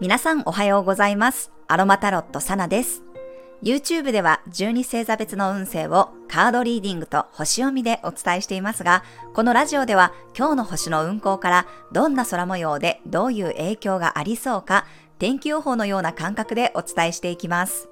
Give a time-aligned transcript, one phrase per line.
[0.00, 1.52] 皆さんおはようございます。
[1.68, 3.04] アロマタロットサナです。
[3.62, 14.86] YouTube では12星座別の運勢をカードリーディングと星読みでお伝えしていますが、このラジオでは今日の星の運行からどんな空模様でどういう影響がありそうか、
[15.20, 17.90] 天気予報のような感覚でお伝えしていきます。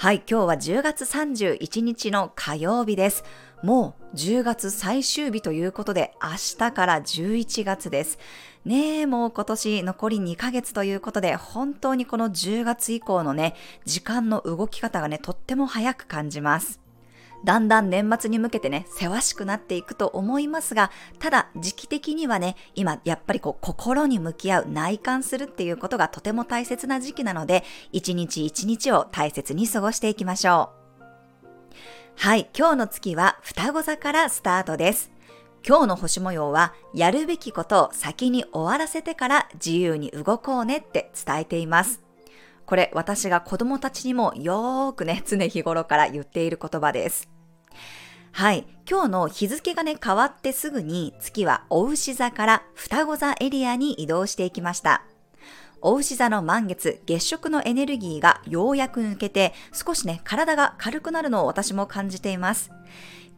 [0.00, 3.22] はい、今日は10月31日の火曜日です。
[3.62, 8.18] もう10月最終日ということで、明日から11月です。
[8.64, 13.54] ねえ、もう今年残り2ヶ月ということで、本当にこの10月以降のね、
[13.84, 16.79] 時間の動き方がね、とっても早く感じます。
[17.44, 30.80] だんだん年末に向けてね、せわしくなっていくと思いますが、ただ時期的にはね、今やっぱりこう心に向き合う内観するっていうことがとても大切な時期なので、一日一日を大切に過ごしていきましょう。
[32.16, 35.10] はい、今日の月は双子座からスタートです。
[35.66, 42.09] 今日の星模様は、やるべきことを先に終わらせてから自由に動こうねって伝えています。
[42.70, 47.28] これ私が子供たちにもよーくね、常日頃から言っている言葉です。
[48.30, 48.64] はい。
[48.88, 55.02] 今日の日付がね、変わってすぐに月はお牛座から双子座エリアに移動していきました。
[55.80, 62.70] お牛座の満月、月食のエネルギーがようやく抜けて、少しね、体が軽くなるのを私も感じています。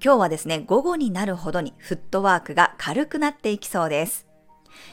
[0.05, 4.27] 今日はですね、午後になるほどにフットワークが軽くなっていきそうです。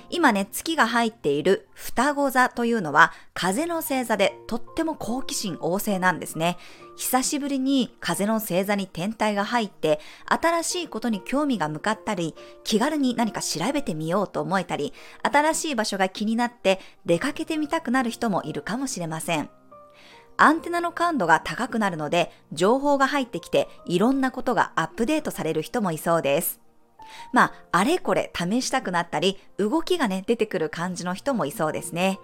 [0.09, 6.57] 今ね、月が入っている双子座というのは風の星座でとっても好奇心旺盛なんですね。
[6.95, 12.35] 久しぶりに風の星座に天体が入って新しいことに興味が向かったり
[12.65, 19.49] 気軽に何か調べてみようと思えたり新しい場所が気になって出かけてみたくなる人もいるかもしれません。
[20.35, 26.61] アンテナの感度が高くなるので情報が入ってきていろんなことがアップデートされる人もいそうです。
[27.33, 32.19] まあ、あれこれ試したくなったり、動きがね、出てくる感じの人もいそうですね。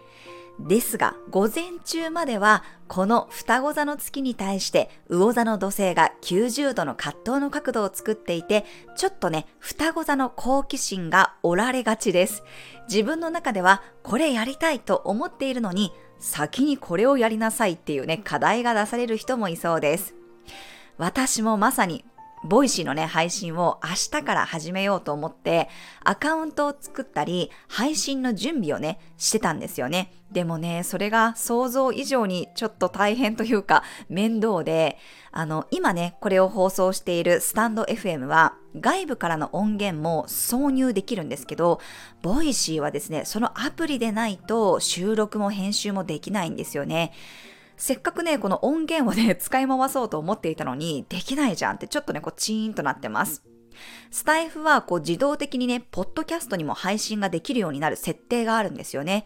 [0.60, 12.44] ですが、午前中までは、この双子座の月に対して、魚座の土星が90度の葛藤の角度を作っていて、ちょっとね、双子座の好奇心が折られがちです。
[12.88, 20.16] 自分の中では、これやりたいと思っているのに、先にこれをやりなさいっていうね、課題が出される人もいそうです。
[20.98, 22.06] 私もまさに
[22.46, 25.68] Voicy のね、配信を明日から始めようと思って、
[26.04, 30.14] アカウントを作ったり、配信の準備をね、してたんですよね。
[30.32, 34.98] でもね、それが想像以上にちょっと大変というか、面倒で、
[35.32, 41.80] あの、今ね、これを放送しているスタンド FM は、外部からの音源も挿入できるんですけど、
[42.22, 47.12] Voicy はですね、そのアプリでないと収録も編集もできないんですよね。
[47.78, 53.44] せっかくね、この音源をね、 使い回そうと思っていたのに、できないじゃんってちょっとね、こうチーンとなってます。
[54.10, 59.26] スタエフはこう自動的にね、ポッドキャストにも配信ができるようになる設定があるんですよね。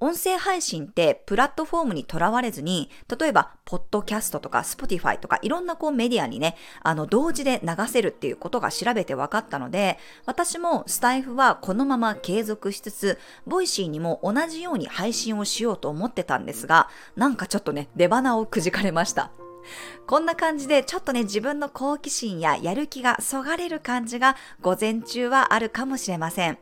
[0.00, 19.30] 音声配信ってプラットフォームにとらわれずに、例えば、ポッドキャストとか、 Spotify とか、いろんなこうメディアにね、あの、同時で流せるっていうことが調べて分かったので、私もスタエフはこのまま継続しつつ、 Voicy にも同じように配信をしようと思ってたんですが、なんかちょっとね、出鼻をくじかれました。
[20.06, 26.58] こんな感じでちょっとね自分の好奇心ややる気がそがれる感じが午前中はあるかもしれません。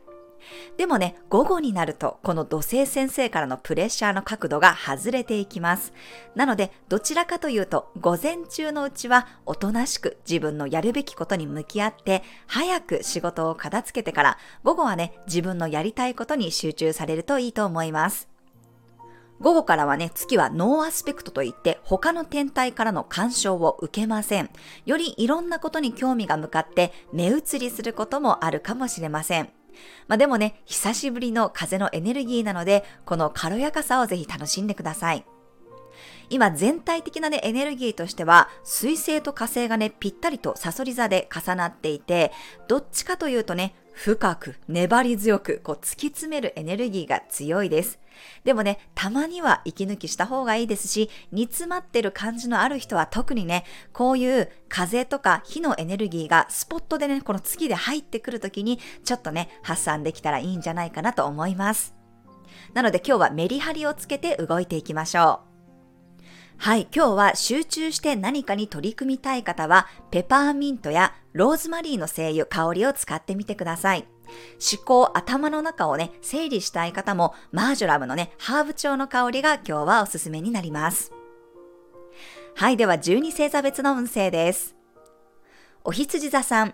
[0.77, 5.93] でもね、午後になると、この土星先生からのプレッシャーの角度が外れていきます。
[6.35, 18.29] なので、どちらかというと、午前中のうちは、おとなしく自分のやるべきことに向き合って、早く仕事を片付けてから、午後はね、自分のやりたいことに集中されるといいと思います。
[19.41, 24.49] 午後からはね、月はノーアスペクトといって他の天体からの干渉を受けません。
[24.85, 29.58] よりいろんなことに興味が向かって目移りすることもあるかもしれません。
[30.07, 35.25] まあでもね、久しぶりの風のエネルギーなので、この軽やかさをぜひ楽しんでください。
[36.29, 42.31] 今全体的なね、エネルギーとしては、水星と火星がね、ぴったりとサソリ座で重なっていて、
[42.67, 47.99] どっちかというとね、深く、粘り強く、こう突き詰めるエネルギーが強いです。
[48.43, 61.95] でもね、たまには息抜きした方がいいですし、煮詰まってる感じのある人は特にね、こういう風とか火のエネルギーがスポットでね、この月で入ってくるときに、ちょっとね、発散できたらいいんじゃないかなと思います。
[62.73, 65.49] なので今日はメリハリをつけて動いていきましょう。
[66.61, 74.05] はい、今日は集中して何かに取り組みたい方は、ペパーミントやローズマリーの精油、香りを使ってみてください。
[74.59, 81.11] 思考、頭の中をね、整理したい方も、マージョラムのね、ハーブ調の香りが今日はおすすめになります。
[82.55, 84.75] はい、では12星座別の運勢です。
[85.83, 86.73] お羊座さん、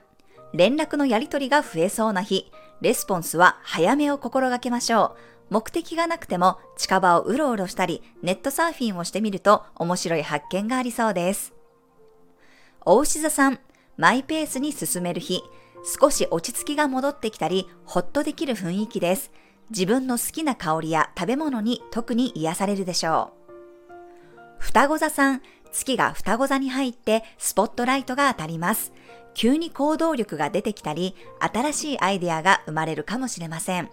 [0.53, 5.35] 連絡のやり取りが増えそうな日、レスポンスは早めを心がけましょう。
[5.49, 11.53] 目的がなくても近場をうろうろしたり、ネットサーフィンをしてみると面白い発見がありそうです。
[12.85, 13.59] お牛座さん、
[13.97, 15.43] マイペースに進める日、
[15.85, 19.31] 少し落ち着きが戻ってきたり、ほっとできる雰囲気です。
[19.69, 23.45] 自分の好きな香りや食べ物に特に癒されるでしょう。
[24.57, 25.41] 双子座さん、
[25.71, 28.93] 月が双子座に入ってスポットライトが当たります。
[29.35, 33.89] 急に行動力が出てきたり、新しいアイデアが生まれるかもしれません。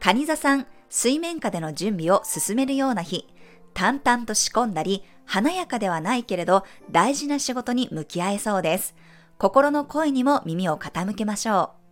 [0.00, 3.28] 蟹座さん、水面下での準備を進めるような日、
[3.74, 8.94] 淡々と仕込んだり、華やかではないけれど大事な仕事に向き合えそうです。
[9.38, 11.82] 心の声にも耳を傾けましょう。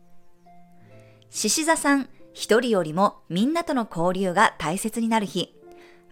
[1.31, 5.54] 獅子座さん、一人よりもみんなとの交流が大切になる日。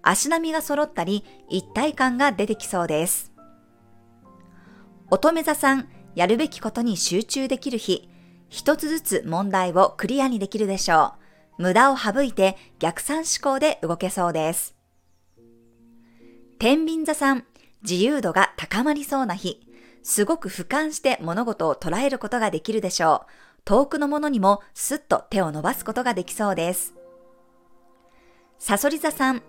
[0.02, 3.32] 足並みが揃ったり、一体感が出てきそうです。
[5.10, 8.08] 乙女座さん、やるべきことに集中できる日。
[8.48, 11.14] 一つずつ問題をクリアにできるでしょ
[11.58, 11.62] う。
[11.62, 14.76] 無駄を省いて逆算思考で動けそうです。
[16.58, 17.44] 天秤座さん、
[17.82, 19.67] 自由度が高まりそうな日。
[20.02, 23.30] すごく俯瞰して物事を捉えることができるでしょう。
[23.64, 26.94] 遠くのものにもスッと手を伸ばすことができそうです。
[28.58, 29.42] サソリ座さん、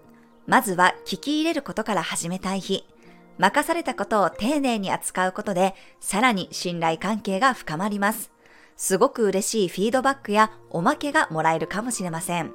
[0.45, 2.85] まずは聞き入れることから始めたい日。
[3.37, 8.31] 任されたことを丁寧に扱うことで、さらに信頼関係が深まります。
[8.75, 12.53] すごく嬉しいフィードバックやおまけがもらえるかもしれません。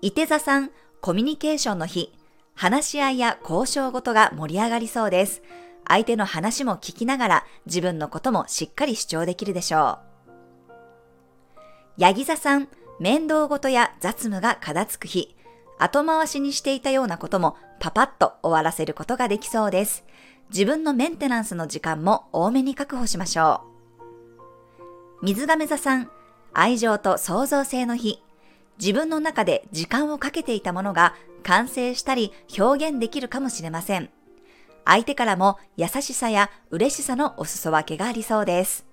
[0.00, 0.70] 伊手座さん、
[1.00, 2.14] コミュニケーションの日。
[2.54, 5.42] 話し合いや交渉ごとが盛り上がりそうです。
[5.88, 10.08] 相手の話も聞きながら自分のこともしっかり主張できるでしょう。
[11.96, 12.68] ヤギ座さん、
[13.00, 15.34] 面倒ごとや雑務が片付く日、
[15.78, 20.04] 後回しにしていたようなこともパパッと終わらせることができそうです。
[20.50, 23.62] 自分のメンテナンスの時間も多めに確保しましょ
[25.22, 25.24] う。
[25.24, 26.10] 水亀座さん、
[26.52, 28.22] 愛情と創造性の日、
[28.78, 34.10] 自分の中で時間をかけていたものが完成したり表現できるかもしれません。
[34.88, 38.86] 相手からも優しさや嬉しさのお裾分けがありそうです。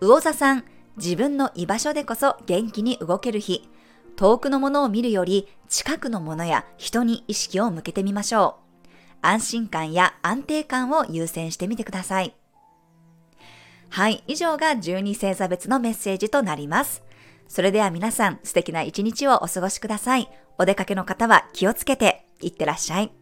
[0.00, 0.64] 魚座さん、
[0.96, 3.68] 自分の居場所でこそ元気に動ける日。
[4.14, 8.88] 遠くのものを見るより近くのものや人に意識を向けてみましょう。
[9.20, 12.34] 安心感や安定感を優先してみてください。
[13.88, 17.02] はい、以上が12星座別のメッセージとなります。
[17.48, 20.30] それでは皆さん素敵な一日をお過ごしください。
[20.56, 23.19] お出かけの方は気をつけていってらっしゃい。